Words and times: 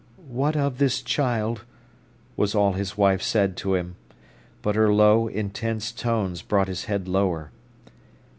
"What 0.31 0.57
of 0.57 0.79
this 0.79 0.99
child?" 1.03 1.63
was 2.35 2.55
all 2.55 2.73
his 2.73 2.97
wife 2.97 3.21
said 3.21 3.55
to 3.57 3.75
him. 3.75 3.97
But 4.63 4.73
her 4.73 4.91
low, 4.91 5.27
intense 5.27 5.91
tones 5.91 6.41
brought 6.41 6.67
his 6.67 6.85
head 6.85 7.07
lower. 7.07 7.51